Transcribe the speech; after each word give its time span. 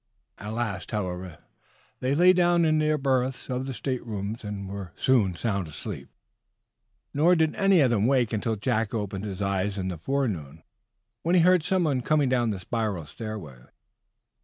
At 0.39 0.53
last, 0.53 0.89
however, 0.89 1.37
they 1.99 2.15
lay 2.15 2.33
down 2.33 2.65
in 2.65 2.79
the 2.79 2.97
berths 2.97 3.51
of 3.51 3.67
the 3.67 3.71
state 3.75 4.03
rooms, 4.03 4.43
and 4.43 4.67
were 4.67 4.93
soon 4.95 5.35
sound 5.35 5.67
asleep. 5.67 6.09
Nor 7.13 7.35
did 7.35 7.53
any 7.53 7.81
of 7.81 7.91
them 7.91 8.07
wake 8.07 8.33
until 8.33 8.55
Jack 8.55 8.95
opened 8.95 9.25
his 9.25 9.43
eyes 9.43 9.77
in 9.77 9.89
the 9.89 9.99
forenoon, 9.99 10.63
when 11.21 11.35
he 11.35 11.41
heard 11.41 11.61
someone 11.61 12.01
coming 12.01 12.29
down 12.29 12.49
the 12.49 12.57
spiral 12.57 13.05
stairway. 13.05 13.59